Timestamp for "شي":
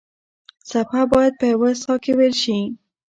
2.43-2.59